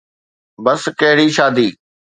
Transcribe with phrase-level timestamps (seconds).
[0.63, 1.67] بس ڪهڙي شادي؟